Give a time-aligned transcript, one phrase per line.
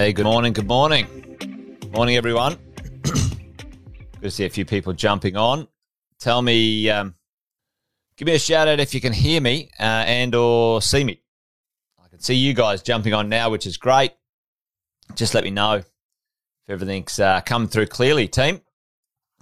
[0.00, 1.06] Hey, good morning, good morning.
[1.92, 2.56] Morning, everyone.
[3.02, 5.68] good to see a few people jumping on.
[6.18, 7.16] Tell me, um,
[8.16, 11.20] give me a shout out if you can hear me uh, and or see me.
[12.02, 14.12] I can see you guys jumping on now, which is great.
[15.16, 15.86] Just let me know if
[16.66, 18.62] everything's uh, come through clearly, team.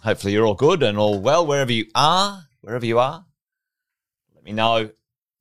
[0.01, 3.25] Hopefully you're all good and all well wherever you are, wherever you are.
[4.35, 4.91] Let me know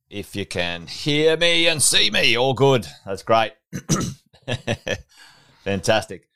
[0.08, 2.38] if you can hear me and see me.
[2.38, 2.86] All good.
[3.04, 3.54] That's great.
[5.68, 6.26] Fantastic.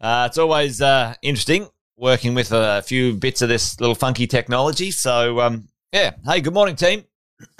[0.00, 4.90] Uh, it's always uh, interesting working with a few bits of this little funky technology.
[4.90, 6.14] So, um, yeah.
[6.24, 7.04] Hey, good morning, team.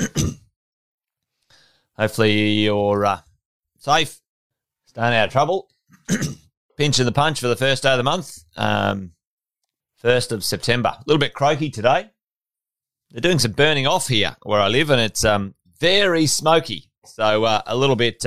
[1.97, 3.21] Hopefully you're uh,
[3.79, 4.19] safe,
[4.87, 5.71] staying out of trouble.
[6.09, 6.27] Pinch
[6.77, 9.13] Pinching the punch for the first day of the month, um,
[10.03, 10.89] 1st of September.
[10.89, 12.11] A little bit croaky today.
[13.13, 16.91] They're doing some burning off here where I live, and it's um, very smoky.
[17.05, 18.27] So uh, a little bit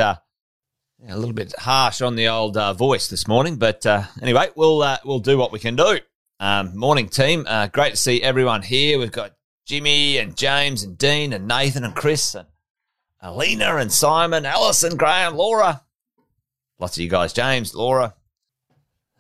[1.02, 4.50] uh, a little bit harsh on the old uh, voice this morning, but uh, anyway,
[4.56, 6.00] we'll uh, we'll do what we can do.
[6.40, 7.46] Um, morning, team.
[7.48, 9.00] Uh, great to see everyone here.
[9.00, 9.36] We've got
[9.66, 12.48] Jimmy and James and Dean and Nathan and Chris and
[13.22, 15.82] Alina and Simon, Alison, Graham, Laura.
[16.80, 17.34] Lots of you guys.
[17.34, 18.16] James, Laura,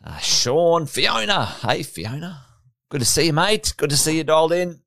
[0.03, 1.45] uh, Sean, Fiona.
[1.45, 2.45] Hey, Fiona.
[2.89, 3.73] Good to see you, mate.
[3.77, 4.81] Good to see you dialed in.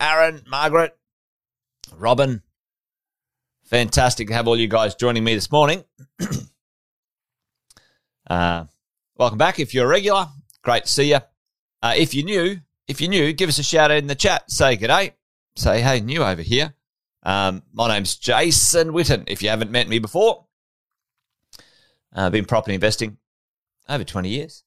[0.00, 0.96] Aaron, Margaret,
[1.94, 2.42] Robin,
[3.66, 5.82] Fantastic to have all you guys joining me this morning.
[8.30, 8.64] uh,
[9.16, 9.58] welcome back.
[9.58, 10.28] If you're a regular,
[10.62, 11.18] great to see you.
[11.82, 14.48] Uh, if you're new, if you're new, give us a shout out in the chat.
[14.48, 15.14] Say good day.
[15.56, 16.74] Say hey, new over here.
[17.24, 19.24] Um, my name's Jason Witten.
[19.26, 20.46] If you haven't met me before,
[22.12, 23.16] I've uh, been property investing
[23.88, 24.62] over 20 years,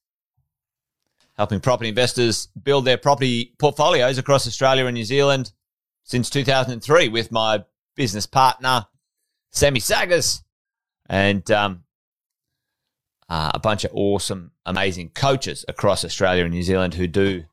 [1.38, 5.52] helping property investors build their property portfolios across Australia and New Zealand
[6.04, 8.86] since 2003 with my business partner,
[9.50, 10.42] Sammy Saggers,
[11.08, 11.84] and um,
[13.28, 17.44] uh, a bunch of awesome, amazing coaches across Australia and New Zealand who do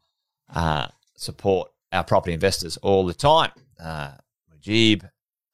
[0.54, 3.52] uh, support our property investors all the time.
[3.80, 4.12] Uh,
[4.52, 5.10] Mujib,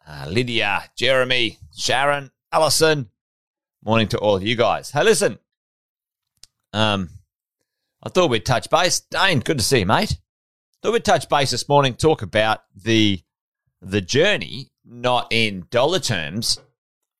[0.07, 3.09] uh, Lydia, Jeremy, Sharon, Alison.
[3.83, 4.91] Morning to all of you guys.
[4.91, 5.39] Hey, listen.
[6.71, 7.09] Um,
[8.01, 8.99] I thought we'd touch base.
[8.99, 10.17] Dane, good to see you, mate.
[10.81, 13.21] Thought we'd touch base this morning, talk about the
[13.81, 16.59] the journey not in dollar terms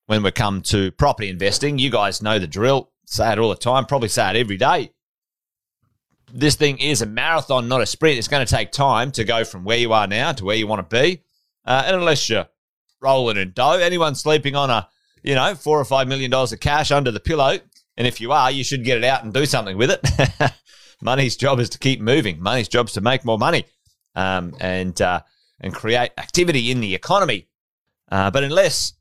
[0.05, 1.79] when we come to property investing.
[1.79, 2.91] You guys know the drill.
[3.05, 4.91] Say it all the time, probably say it every day.
[6.31, 8.17] This thing is a marathon, not a sprint.
[8.17, 10.65] It's going to take time to go from where you are now to where you
[10.65, 11.21] want to be.
[11.65, 12.47] Uh, and unless you're
[13.01, 14.87] rolling in dough, anyone sleeping on a,
[15.21, 17.59] you know, four or five million dollars of cash under the pillow,
[17.97, 20.53] and if you are, you should get it out and do something with it.
[21.01, 22.41] Money's job is to keep moving.
[22.41, 23.65] Money's job is to make more money
[24.15, 25.21] um, and uh,
[25.59, 27.47] and create activity in the economy.
[28.11, 28.93] Uh, but unless,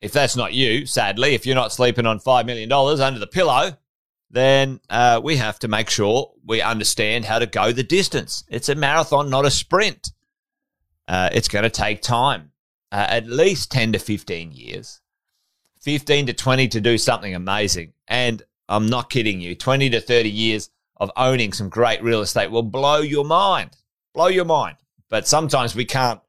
[0.00, 3.76] if that's not you, sadly, if you're not sleeping on $5 million under the pillow,
[4.30, 8.44] then uh, we have to make sure we understand how to go the distance.
[8.48, 10.12] It's a marathon, not a sprint.
[11.06, 12.50] Uh, it's going to take time,
[12.90, 15.00] uh, at least 10 to 15 years,
[15.82, 17.92] 15 to 20 to do something amazing.
[18.08, 22.50] And I'm not kidding you, 20 to 30 years of owning some great real estate
[22.50, 23.76] will blow your mind.
[24.14, 24.76] Blow your mind.
[25.08, 26.20] But sometimes we can't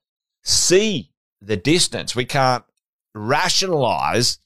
[0.44, 1.12] see
[1.45, 2.16] the distance.
[2.16, 2.63] We can't
[3.13, 4.39] rationalize.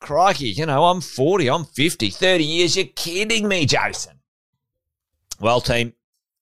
[0.00, 2.76] Crikey, you know, I'm 40, I'm 50, 30 years.
[2.76, 4.20] You're kidding me, Jason.
[5.40, 5.94] Well, team,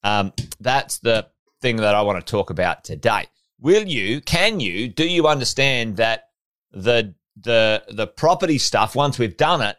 [0.03, 1.29] um, that's the
[1.61, 3.27] thing that I want to talk about today.
[3.61, 6.29] Will you, can you, do you understand that
[6.73, 9.77] the the the property stuff, once we've done it,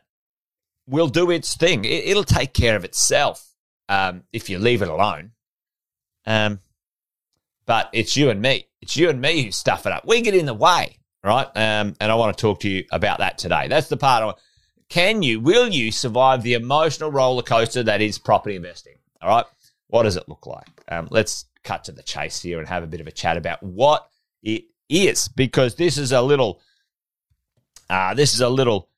[0.88, 1.86] will do its thing.
[1.86, 3.54] It, will take care of itself
[3.90, 5.32] um, if you leave it alone.
[6.26, 6.60] Um,
[7.66, 8.68] but it's you and me.
[8.84, 10.06] It's you and me who stuff it up.
[10.06, 11.48] We get in the way, right?
[11.56, 13.70] Um, and I want to talk to you about that today.
[13.70, 14.24] That's the part.
[14.24, 14.42] I,
[14.90, 18.96] can you, will you survive the emotional roller coaster that is property investing?
[19.22, 19.46] All right.
[19.88, 20.68] What does it look like?
[20.90, 23.64] Um, let's cut to the chase here and have a bit of a chat about
[23.64, 24.10] what
[24.42, 26.60] it is, because this is a little,
[27.90, 28.90] uh, this is a little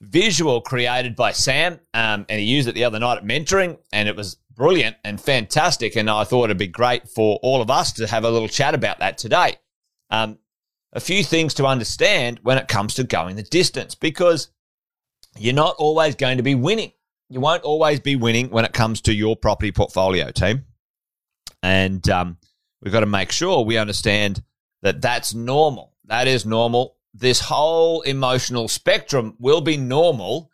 [0.00, 4.08] visual created by Sam, um, and he used it the other night at mentoring, and
[4.08, 5.96] it was brilliant and fantastic.
[5.96, 8.74] And I thought it'd be great for all of us to have a little chat
[8.74, 9.56] about that today.
[10.10, 10.38] Um,
[10.92, 14.48] a few things to understand when it comes to going the distance because
[15.38, 16.92] you're not always going to be winning.
[17.28, 20.64] You won't always be winning when it comes to your property portfolio team.
[21.62, 22.38] And um,
[22.80, 24.42] we've got to make sure we understand
[24.82, 25.94] that that's normal.
[26.04, 26.96] That is normal.
[27.12, 30.50] This whole emotional spectrum will be normal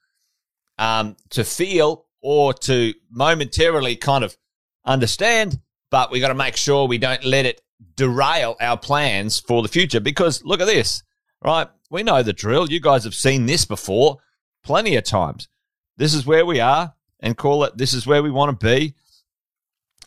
[0.78, 4.37] um, to feel or to momentarily kind of
[4.85, 5.61] understand,
[5.91, 7.61] but we got to make sure we don't let it
[7.97, 10.01] derail our plans for the future.
[10.01, 11.03] Because look at this,
[11.45, 11.69] right?
[11.91, 12.71] We know the drill.
[12.71, 14.19] You guys have seen this before.
[14.63, 15.49] plenty of times.
[15.97, 18.95] This is where we are and call it this is where we want to be.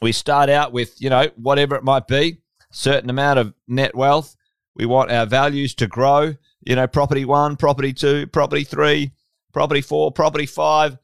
[0.02, 2.42] We start out with, you know, whatever it might be,
[2.72, 4.36] certain amount of net wealth.
[4.76, 9.12] We want our values to grow, you know, property one, property two, property three,
[9.54, 10.98] property four, property five,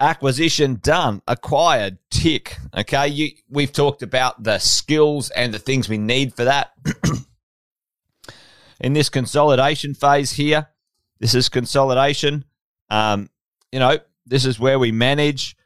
[0.00, 2.56] acquisition done, acquired, tick.
[2.76, 3.08] Okay.
[3.08, 6.72] You, we've talked about the skills and the things we need for that.
[8.80, 10.68] In this consolidation phase here,
[11.18, 12.44] this is consolidation.
[12.90, 13.30] Um,
[13.72, 15.56] you know, this is where we manage,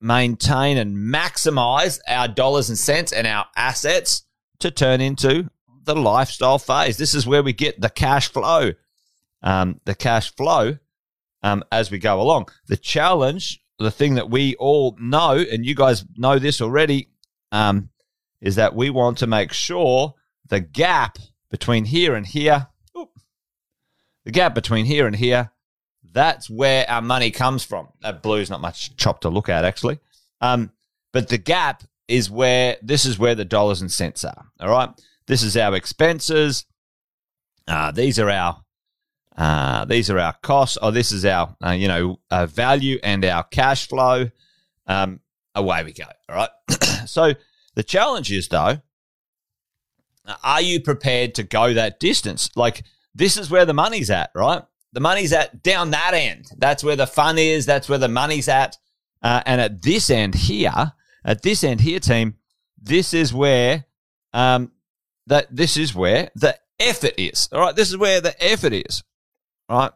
[0.00, 4.22] maintain, and maximize our dollars and cents and our assets
[4.60, 5.50] to turn into
[5.82, 6.96] the lifestyle phase.
[6.96, 8.72] This is where we get the cash flow,
[9.42, 10.78] um, the cash flow
[11.42, 12.48] um, as we go along.
[12.66, 17.08] The challenge, the thing that we all know, and you guys know this already,
[17.52, 17.90] um,
[18.40, 20.14] is that we want to make sure
[20.48, 21.18] the gap
[21.50, 22.68] between here and here,
[24.24, 25.50] the gap between here and here
[26.12, 27.88] that's where our money comes from.
[28.02, 30.00] That blue's not much chop to look at, actually.
[30.40, 30.72] Um,
[31.12, 34.46] but the gap is where this is where the dollars and cents are.
[34.60, 34.90] All right.
[35.26, 36.66] This is our expenses.
[37.68, 38.62] Uh, these are our
[39.36, 40.76] uh, these are our costs.
[40.80, 44.30] Oh, this is our uh, you know uh, value and our cash flow.
[44.86, 45.20] Um,
[45.54, 46.04] away we go.
[46.28, 46.50] All right.
[47.06, 47.34] so
[47.74, 48.78] the challenge is though,
[50.42, 52.50] are you prepared to go that distance?
[52.56, 52.82] Like
[53.14, 54.62] this is where the money's at, right?
[54.92, 56.50] The money's at down that end.
[56.56, 57.66] That's where the fun is.
[57.66, 58.76] That's where the money's at.
[59.22, 60.92] Uh, and at this end here,
[61.24, 62.36] at this end here, team,
[62.80, 63.84] this is where
[64.32, 64.72] um,
[65.26, 67.48] that this is where the effort is.
[67.52, 69.02] All right, this is where the effort is.
[69.70, 69.92] Right,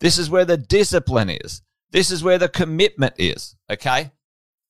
[0.00, 1.62] this is where the discipline is.
[1.90, 3.56] This is where the commitment is.
[3.70, 4.12] Okay,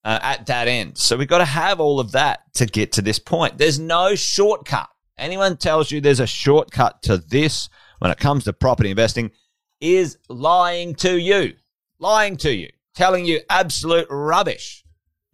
[0.04, 0.96] uh, at that end.
[0.98, 3.58] So we've got to have all of that to get to this point.
[3.58, 4.88] There's no shortcut.
[5.18, 9.32] Anyone tells you there's a shortcut to this when it comes to property investing
[9.80, 11.54] is lying to you,
[11.98, 14.84] lying to you, telling you absolute rubbish.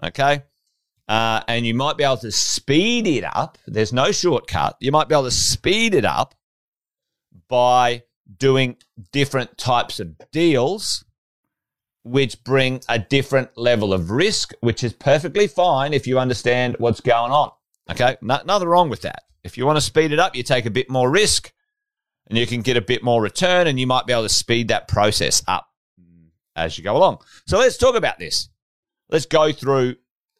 [0.03, 0.43] Okay.
[1.09, 3.59] Uh, and you might be able to speed it up.
[3.67, 4.77] There's no shortcut.
[4.81, 6.35] You might be able to speed it up
[7.49, 8.05] by
[8.39, 8.77] doing
[9.13, 11.05] different types of deals,
[12.05, 17.01] which bring a different level of risk, which is perfectly fine if you understand what's
[17.01, 17.51] going on.
[17.91, 18.17] Okay.
[18.23, 19.23] No, nothing wrong with that.
[19.45, 21.53] If you want to speed it up, you take a bit more risk
[22.29, 24.69] and you can get a bit more return and you might be able to speed
[24.69, 25.69] that process up
[26.55, 27.19] as you go along.
[27.47, 28.49] So let's talk about this.
[29.11, 29.97] Let's go through.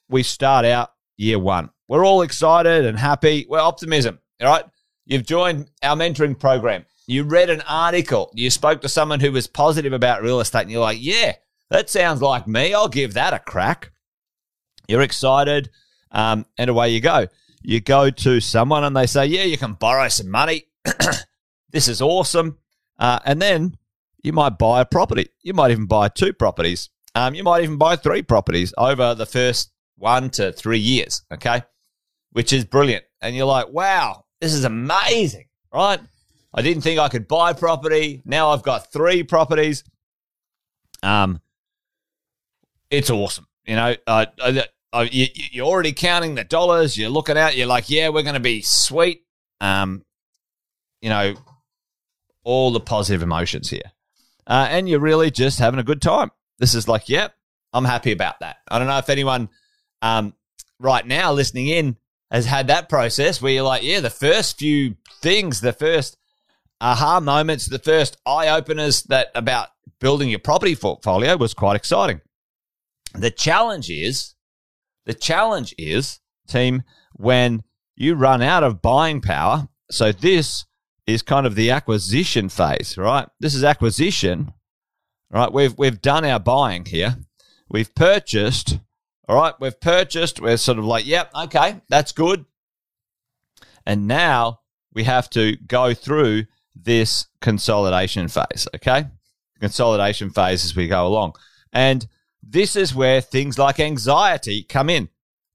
[0.09, 1.71] We start out year one.
[1.89, 3.47] We're all excited and happy.
[3.49, 4.19] We're optimism.
[4.41, 4.65] All right.
[5.05, 6.85] You've joined our mentoring program.
[7.07, 8.31] You read an article.
[8.35, 11.35] You spoke to someone who was positive about real estate and you're like, yeah,
[11.71, 12.75] that sounds like me.
[12.75, 13.93] I'll give that a crack.
[14.89, 15.71] You're excited.
[16.11, 17.27] Um, and away you go.
[17.63, 20.67] You go to someone and they say, yeah, you can borrow some money.
[21.73, 22.59] This is awesome.
[22.99, 23.77] Uh, and then
[24.23, 25.31] you might buy a property.
[25.43, 26.91] You might even buy two properties.
[27.15, 31.23] Um, you might even buy three properties over the first one to three years.
[31.33, 31.63] Okay.
[32.31, 33.05] Which is brilliant.
[33.21, 36.01] And you're like, wow, this is amazing, right?
[36.55, 38.23] I didn't think I could buy property.
[38.25, 39.85] Now I've got three properties.
[41.03, 41.41] Um,
[42.91, 43.47] it's awesome.
[43.65, 44.27] You know, uh,
[44.93, 46.99] uh, you, you're already counting the dollars.
[46.99, 47.57] You're looking out.
[47.57, 49.23] You're like, yeah, we're going to be sweet.
[49.61, 50.05] Um,
[51.01, 51.35] you know,
[52.45, 53.93] all the positive emotions here.
[54.47, 56.31] Uh, and you're really just having a good time.
[56.59, 57.35] This is like, yep,
[57.73, 58.57] I'm happy about that.
[58.69, 59.49] I don't know if anyone
[60.03, 60.35] um,
[60.79, 61.97] right now listening in
[62.31, 66.17] has had that process where you're like, yeah, the first few things, the first
[66.83, 69.69] aha moments, the first eye openers that about
[70.01, 72.21] building your property portfolio was quite exciting.
[73.15, 74.35] The challenge is,
[75.07, 76.83] the challenge is, team,
[77.15, 77.63] when
[77.95, 79.69] you run out of buying power.
[79.91, 80.65] So this
[81.07, 83.29] is kind of the acquisition phase, right?
[83.41, 84.53] This is acquisition,
[85.31, 85.53] right?
[85.53, 87.17] We've we've done our buying here.
[87.69, 88.79] We've purchased,
[89.29, 89.55] all right?
[89.61, 90.41] We've purchased.
[90.41, 92.45] We're sort of like, yep, okay, that's good.
[93.85, 94.61] And now
[94.93, 96.45] we have to go through
[96.75, 99.07] this consolidation phase, okay?
[99.61, 101.35] Consolidation phase as we go along.
[101.73, 102.07] And
[102.43, 105.09] this is where things like anxiety come in.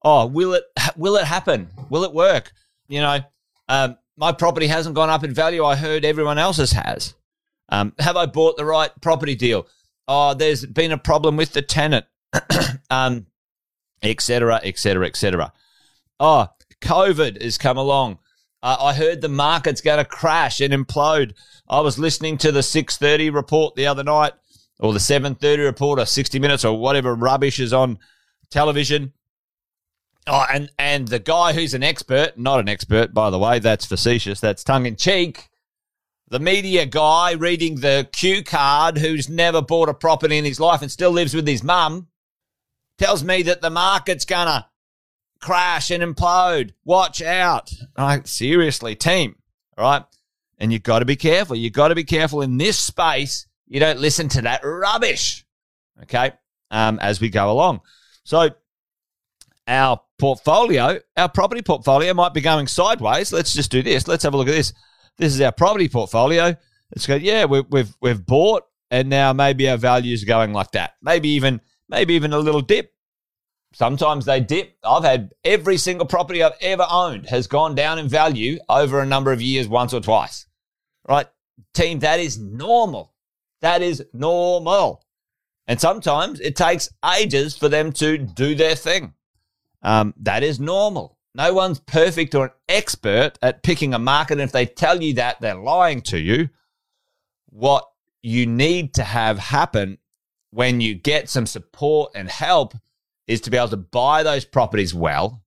[0.04, 0.64] Oh, will it
[0.96, 1.70] will it happen?
[1.90, 2.52] Will it work?
[2.88, 3.20] You know,
[3.68, 5.66] um, my property hasn't gone up in value.
[5.66, 7.14] I heard everyone else's has.
[7.70, 9.68] Um, have I bought the right property deal?
[10.08, 12.06] Oh, there's been a problem with the tenant,
[12.90, 13.28] um,
[14.02, 15.52] et cetera, et cetera, et cetera.
[16.20, 16.48] Oh,
[16.82, 18.20] COVID has come along.
[18.68, 21.32] Uh, I heard the market's going to crash and implode.
[21.70, 24.34] I was listening to the 6:30 report the other night,
[24.78, 27.98] or the 7:30 report, or 60 Minutes, or whatever rubbish is on
[28.50, 29.14] television.
[30.28, 33.86] Oh, and and the guy who's an expert, not an expert, by the way, that's
[33.86, 35.48] facetious, that's tongue in cheek.
[36.30, 40.82] the media guy reading the cue card who's never bought a property in his life
[40.82, 42.10] and still lives with his mum
[42.98, 44.68] tells me that the market's gonna
[45.40, 46.72] crash and implode.
[46.86, 47.72] Watch out.
[47.98, 49.36] Like, seriously, team.
[49.78, 50.04] Right.
[50.58, 51.56] And you've got to be careful.
[51.56, 53.48] You've got to be careful in this space.
[53.68, 55.46] You don't listen to that rubbish.
[56.04, 56.32] Okay.
[56.72, 57.82] Um, as we go along.
[58.24, 58.50] So
[59.68, 63.32] our portfolio, our property portfolio might be going sideways.
[63.32, 64.08] Let's just do this.
[64.08, 64.74] Let's have a look at this.
[65.18, 66.56] This is our property portfolio.
[66.96, 70.72] Let's go, yeah, we've, we've, we've bought and now maybe our values are going like
[70.72, 70.94] that.
[71.02, 72.94] Maybe even, maybe even a little dip.
[73.78, 74.76] Sometimes they dip.
[74.84, 79.06] I've had every single property I've ever owned has gone down in value over a
[79.06, 80.48] number of years, once or twice.
[81.08, 81.28] Right?
[81.76, 83.14] Team, that is normal.
[83.62, 85.06] That is normal.
[85.68, 89.14] And sometimes it takes ages for them to do their thing.
[89.84, 91.20] Um, that is normal.
[91.36, 94.40] No one's perfect or an expert at picking a market.
[94.40, 96.50] And if they tell you that, they're lying to you.
[97.52, 97.88] What
[98.24, 100.00] you need to have happen
[100.50, 102.74] when you get some support and help
[103.28, 105.44] is to be able to buy those properties well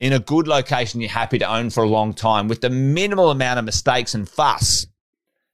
[0.00, 3.30] in a good location you're happy to own for a long time with the minimal
[3.30, 4.86] amount of mistakes and fuss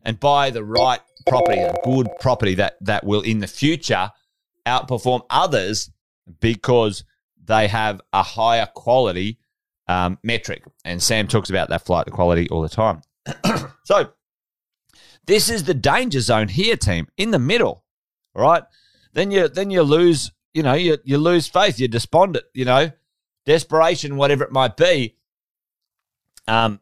[0.04, 4.10] and buy the right property, a good property that, that will in the future
[4.66, 5.90] outperform others
[6.40, 7.04] because
[7.44, 9.38] they have a higher quality
[9.88, 10.64] um, metric.
[10.84, 13.02] And Sam talks about that flight to quality all the time.
[13.84, 14.10] so
[15.26, 17.84] this is the danger zone here, team, in the middle.
[18.34, 18.62] Right?
[19.12, 22.90] Then you then you lose, you know, you, you lose faith, you're despondent, you know,
[23.46, 25.16] desperation, whatever it might be.
[26.46, 26.80] Um,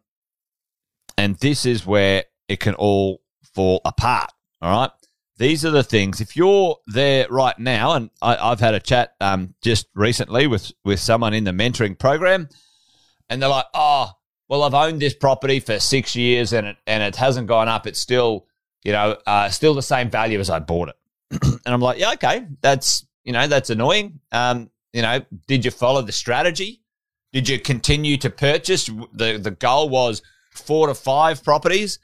[1.16, 3.22] and this is where it can all
[3.54, 4.30] fall apart.
[4.62, 4.90] All right.
[5.38, 6.20] These are the things.
[6.20, 10.70] If you're there right now, and I, have had a chat um, just recently with
[10.84, 12.50] with someone in the mentoring program,
[13.30, 14.10] and they're like, "Oh,
[14.48, 17.86] well, I've owned this property for six years, and it and it hasn't gone up.
[17.86, 18.48] It's still,
[18.84, 20.96] you know, uh, still the same value as I bought it."
[21.42, 24.20] and I'm like, "Yeah, okay, that's you know, that's annoying.
[24.32, 26.82] Um, you know, did you follow the strategy?
[27.32, 28.86] Did you continue to purchase?
[29.12, 30.22] the The goal was
[30.52, 31.98] four to five properties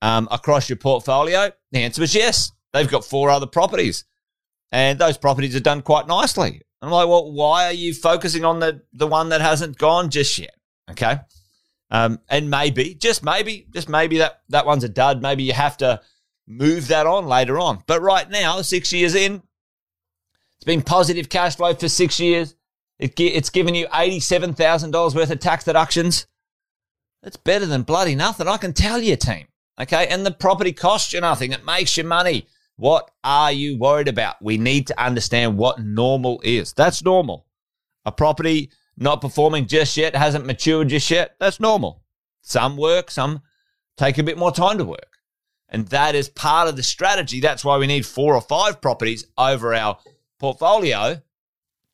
[0.00, 1.50] um, across your portfolio.
[1.70, 2.52] The answer was yes.
[2.72, 4.04] They've got four other properties,
[4.70, 6.62] and those properties are done quite nicely.
[6.80, 10.38] I'm like, well, why are you focusing on the the one that hasn't gone just
[10.38, 10.56] yet?
[10.90, 11.20] Okay,
[11.90, 15.22] um, and maybe, just maybe, just maybe that that one's a dud.
[15.22, 16.00] Maybe you have to
[16.46, 17.84] move that on later on.
[17.86, 19.42] But right now, six years in,
[20.62, 22.54] it's been positive cash flow for six years.
[23.00, 26.28] It, it's given you eighty-seven thousand dollars worth of tax deductions.
[27.20, 28.46] That's better than bloody nothing.
[28.46, 29.48] I can tell you, team.
[29.80, 31.50] Okay, and the property costs you nothing.
[31.50, 32.46] It makes you money.
[32.76, 34.40] What are you worried about?
[34.40, 36.72] We need to understand what normal is.
[36.74, 37.44] That's normal.
[38.04, 42.04] A property not performing just yet, hasn't matured just yet, that's normal.
[42.40, 43.42] Some work, some
[43.96, 45.18] take a bit more time to work.
[45.68, 47.40] And that is part of the strategy.
[47.40, 49.98] That's why we need four or five properties over our
[50.42, 51.22] portfolio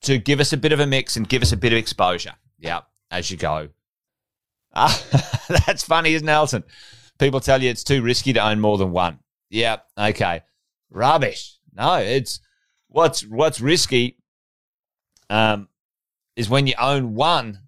[0.01, 2.33] to give us a bit of a mix and give us a bit of exposure.
[2.57, 3.69] Yeah, as you go.
[4.73, 5.01] Ah,
[5.65, 6.63] that's funny, isn't it, Nelson?
[7.19, 9.19] People tell you it's too risky to own more than one.
[9.49, 10.41] Yeah, okay.
[10.89, 11.57] Rubbish.
[11.75, 12.39] No, it's
[12.87, 14.17] what's what's risky
[15.29, 15.69] um,
[16.35, 17.59] is when you own one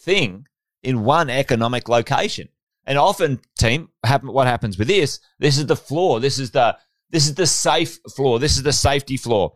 [0.00, 0.46] thing
[0.82, 2.48] in one economic location.
[2.88, 5.20] And often, team, happen, what happens with this?
[5.38, 6.20] This is the floor.
[6.20, 6.76] This is the
[7.10, 8.38] this is the safe floor.
[8.38, 9.54] This is the safety floor.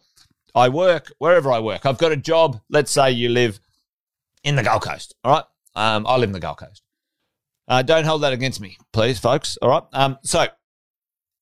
[0.54, 1.86] I work wherever I work.
[1.86, 2.60] I've got a job.
[2.68, 3.60] Let's say you live
[4.44, 5.14] in the Gold Coast.
[5.24, 5.44] All right.
[5.74, 6.82] Um, I live in the Gold Coast.
[7.68, 9.56] Uh, don't hold that against me, please, folks.
[9.62, 9.84] All right.
[9.92, 10.46] Um, so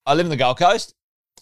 [0.05, 0.95] I live in the Gold Coast.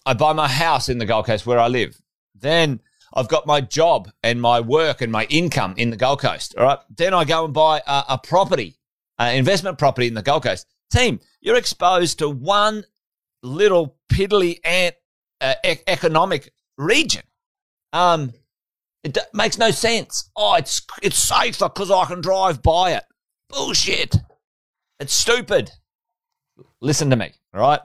[0.05, 2.01] I buy my house in the Gold Coast where I live.
[2.33, 2.79] Then
[3.13, 6.55] I've got my job and my work and my income in the Gold Coast.
[6.57, 6.79] All right.
[6.95, 8.77] Then I go and buy a, a property,
[9.19, 10.67] an investment property in the Gold Coast.
[10.91, 12.85] Team, you're exposed to one
[13.43, 14.95] little piddly ant
[15.41, 17.23] uh, e- economic region.
[17.93, 18.33] Um,
[19.03, 20.29] it d- makes no sense.
[20.35, 23.03] Oh, it's it's safer because I can drive by it.
[23.49, 24.15] Bullshit.
[24.99, 25.71] It's stupid.
[26.81, 27.79] Listen to me, all right?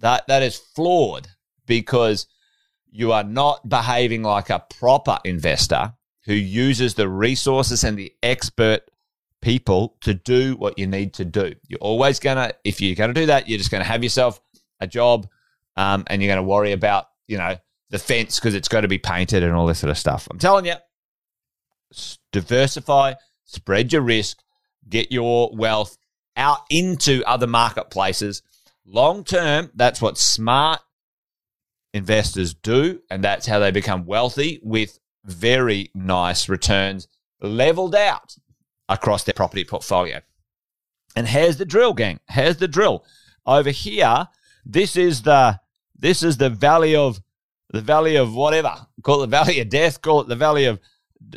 [0.00, 1.28] That that is flawed
[1.66, 2.26] because
[2.90, 5.92] you are not behaving like a proper investor
[6.24, 8.82] who uses the resources and the expert
[9.40, 11.54] people to do what you need to do.
[11.68, 14.40] You're always gonna, if you're gonna do that, you're just gonna have yourself
[14.80, 15.28] a job,
[15.76, 17.56] um, and you're gonna worry about, you know,
[17.90, 20.28] the fence because it's got to be painted and all this sort of stuff.
[20.30, 20.74] I'm telling you,
[22.32, 23.14] diversify,
[23.44, 24.42] spread your risk,
[24.88, 25.96] get your wealth
[26.36, 28.42] out into other marketplaces.
[28.84, 30.80] Long term, that's what smart
[31.92, 37.08] investors do, and that's how they become wealthy with very nice returns
[37.40, 38.36] leveled out
[38.88, 40.20] across their property portfolio.
[41.16, 42.20] And here's the drill, gang.
[42.28, 43.04] Here's the drill.
[43.46, 44.28] Over here,
[44.64, 45.60] this is the
[45.98, 47.20] this is the valley of
[47.70, 48.74] the valley of whatever.
[49.02, 50.80] Call it the valley of death, call it the valley of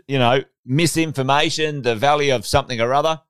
[0.08, 3.22] you know, misinformation, the valley of something or other.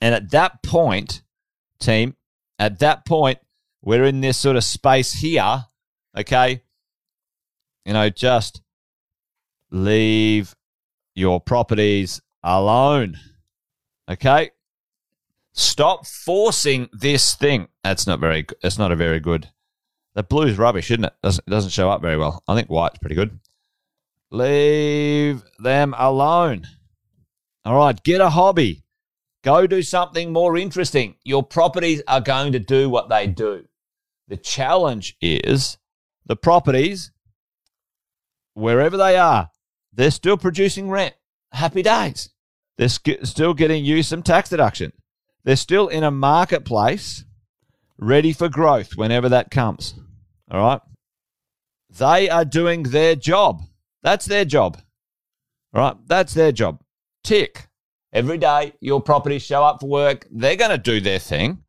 [0.00, 1.22] And at that point,
[1.80, 2.16] team,
[2.58, 3.38] at that point,
[3.82, 5.64] we're in this sort of space here,
[6.16, 6.62] okay?
[7.84, 8.62] You know, just
[9.70, 10.54] leave
[11.14, 13.18] your properties alone.
[14.08, 14.50] Okay?
[15.52, 17.68] Stop forcing this thing.
[17.82, 19.48] That's not very that's not a very good.
[20.14, 21.12] The blue's rubbish, isn't it?
[21.22, 22.42] It doesn't show up very well.
[22.48, 23.38] I think white's pretty good.
[24.30, 26.66] Leave them alone.
[27.64, 28.82] All right, get a hobby.
[29.44, 31.14] Go do something more interesting.
[31.24, 33.66] Your properties are going to do what they do.
[34.26, 35.78] The challenge is
[36.26, 37.12] the properties,
[38.54, 39.50] wherever they are,
[39.92, 41.14] they're still producing rent.
[41.52, 42.30] Happy days.
[42.76, 44.92] They're still getting you some tax deduction.
[45.44, 47.24] They're still in a marketplace
[47.98, 49.94] ready for growth whenever that comes.
[50.50, 50.80] All right.
[51.90, 53.62] They are doing their job.
[54.02, 54.78] That's their job.
[55.74, 55.96] All right.
[56.06, 56.82] That's their job.
[57.22, 57.68] Tick.
[58.12, 60.26] Every day your properties show up for work.
[60.30, 61.64] They're going to do their thing.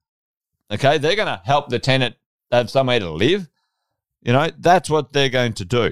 [0.72, 0.98] Okay.
[0.98, 2.16] They're going to help the tenant
[2.52, 3.50] have somewhere to live.
[4.22, 5.92] You know, that's what they're going to do.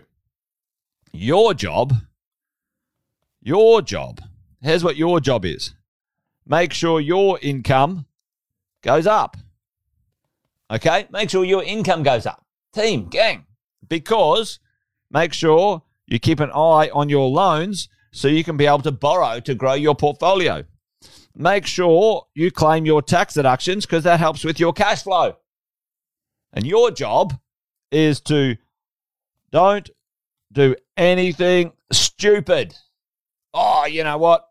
[1.13, 1.93] Your job,
[3.41, 4.21] your job,
[4.61, 5.73] here's what your job is
[6.45, 8.05] make sure your income
[8.81, 9.37] goes up.
[10.71, 11.07] Okay?
[11.11, 12.45] Make sure your income goes up.
[12.73, 13.45] Team, gang.
[13.87, 14.59] Because
[15.09, 18.91] make sure you keep an eye on your loans so you can be able to
[18.91, 20.63] borrow to grow your portfolio.
[21.35, 25.37] Make sure you claim your tax deductions because that helps with your cash flow.
[26.51, 27.39] And your job
[27.91, 28.57] is to
[29.51, 29.89] don't
[30.51, 32.75] do anything stupid.
[33.53, 34.47] Oh, you know what?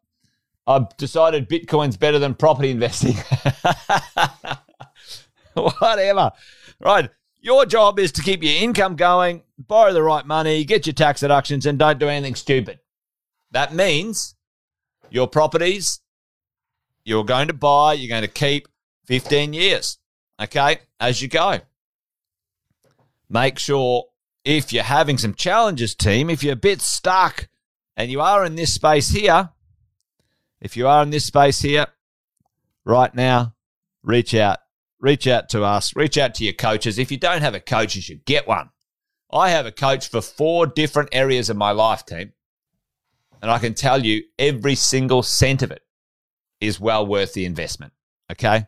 [0.66, 3.14] I've decided Bitcoin's better than property investing.
[5.78, 6.32] Whatever.
[6.80, 7.10] Right.
[7.40, 11.20] Your job is to keep your income going, borrow the right money, get your tax
[11.20, 12.80] deductions, and don't do anything stupid.
[13.52, 14.34] That means
[15.10, 16.00] your properties
[17.04, 18.66] you're going to buy, you're going to keep
[19.06, 19.98] 15 years,
[20.42, 21.60] okay, as you go.
[23.30, 24.06] Make sure
[24.44, 27.48] if you're having some challenges, team, if you're a bit stuck
[27.96, 29.50] and you are in this space here,
[30.60, 31.86] if you are in this space here
[32.84, 33.54] right now,
[34.02, 34.58] reach out
[35.00, 36.98] reach out to us, reach out to your coaches.
[36.98, 38.70] If you don't have a coach, you should get one.
[39.32, 42.32] I have a coach for four different areas of my life, team.
[43.42, 45.82] And I can tell you every single cent of it
[46.60, 47.92] is well worth the investment.
[48.30, 48.66] Okay.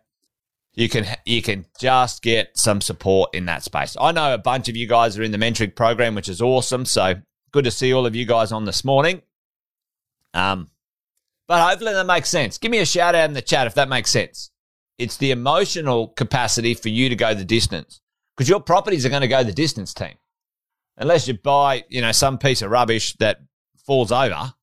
[0.75, 3.97] You can you can just get some support in that space.
[4.01, 6.85] I know a bunch of you guys are in the mentoring program, which is awesome.
[6.85, 7.15] So
[7.51, 9.23] good to see all of you guys on this morning.
[10.35, 10.71] Um,
[11.49, 12.59] but hopefully that makes sense.
[12.59, 14.51] Give me a shout out in the chat if that makes sense.
[14.99, 18.01] It's the emotional capacity for you to go the distance
[18.37, 20.15] because your properties are going to go the distance, team.
[20.97, 23.41] Unless you buy, you know, some piece of rubbish that
[23.87, 24.55] falls over,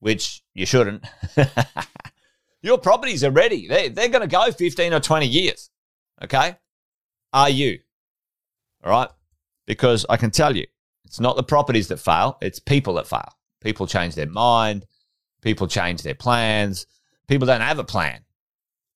[0.00, 1.04] which you shouldn't.
[2.62, 3.68] your properties are ready.
[3.68, 5.70] They, they're going to go 15 or 20 years.
[6.22, 6.56] Okay.
[7.32, 7.78] Are you?
[8.84, 9.08] All right.
[9.66, 10.66] Because I can tell you,
[11.04, 13.36] it's not the properties that fail, it's people that fail.
[13.60, 14.86] People change their mind,
[15.42, 16.86] people change their plans,
[17.28, 18.24] people don't have a plan.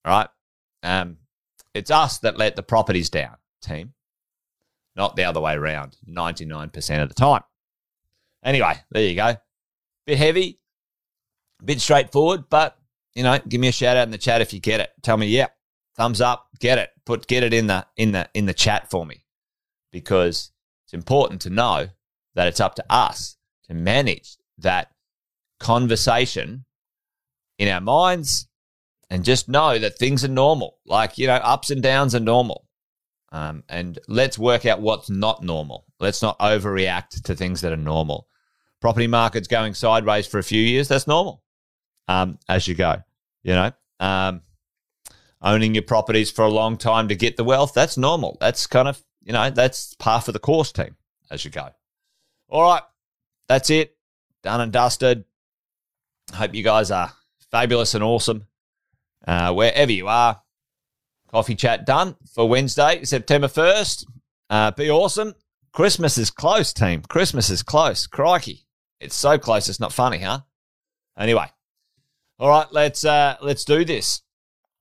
[0.04, 0.28] All right.
[0.86, 1.18] Um,
[1.74, 3.92] it's us that let the properties down, team,
[4.94, 7.42] not the other way around 99% of the time.
[8.44, 9.36] Anyway, there you go.
[10.06, 10.60] Bit heavy,
[11.64, 12.78] bit straightforward, but
[13.14, 14.90] you know, give me a shout out in the chat if you get it.
[15.02, 15.48] Tell me, yeah,
[15.96, 16.90] thumbs up, get it.
[17.04, 19.24] Put get it in the in the in the chat for me.
[19.90, 20.52] Because
[20.84, 21.88] it's important to know
[22.34, 24.92] that it's up to us to manage that
[25.58, 26.66] conversation
[27.58, 28.48] in our minds
[29.10, 30.78] and just know that things are normal.
[30.84, 32.66] Like, you know, ups and downs are normal.
[33.32, 35.84] Um, and let's work out what's not normal.
[36.00, 38.28] Let's not overreact to things that are normal.
[38.80, 40.88] Property market's going sideways for a few years.
[40.88, 41.42] That's normal
[42.08, 43.02] um, as you go.
[43.42, 44.42] You know, um,
[45.42, 48.36] owning your properties for a long time to get the wealth, that's normal.
[48.40, 50.96] That's kind of, you know, that's par for the course team
[51.30, 51.68] as you go.
[52.48, 52.82] All right.
[53.48, 53.96] That's it.
[54.42, 55.24] Done and dusted.
[56.34, 57.12] Hope you guys are
[57.50, 58.46] fabulous and awesome
[59.26, 60.40] uh, wherever you are.
[61.30, 64.06] Coffee chat done for Wednesday, September 1st.
[64.48, 65.34] Uh, be awesome.
[65.72, 67.02] Christmas is close, team.
[67.02, 68.06] Christmas is close.
[68.06, 68.66] Crikey.
[69.00, 70.40] It's so close, it's not funny, huh?
[71.18, 71.46] Anyway.
[72.38, 74.20] All right, let's uh, let's do this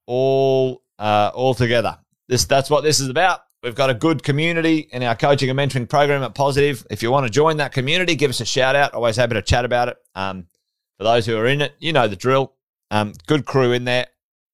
[0.06, 1.98] all uh, all together.
[2.28, 3.40] This that's what this is about.
[3.62, 6.86] We've got a good community in our coaching and mentoring program at Positive.
[6.90, 8.94] If you want to join that community, give us a shout out.
[8.94, 9.96] Always happy to chat about it.
[10.14, 10.46] Um,
[10.98, 12.54] for those who are in it, you know the drill.
[12.90, 14.06] Um, good crew in there.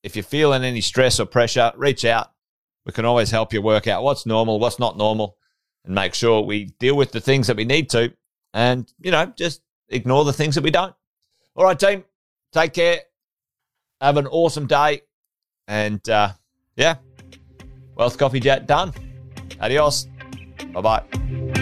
[0.02, 2.32] If you're feeling any stress or pressure, reach out.
[2.84, 5.36] We can always help you work out what's normal, what's not normal,
[5.84, 8.12] and make sure we deal with the things that we need to
[8.54, 10.94] and, you know, just ignore the things that we don't.
[11.54, 12.04] All right, team,
[12.52, 13.00] take care.
[14.00, 15.02] Have an awesome day.
[15.68, 16.32] And uh,
[16.76, 16.96] yeah,
[17.94, 18.92] Wealth Coffee Chat done.
[19.60, 20.08] Adios.
[20.72, 21.62] Bye bye.